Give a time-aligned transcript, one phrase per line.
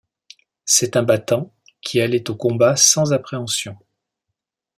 [0.65, 3.77] C'est un battant qui allait au combat sans appréhension.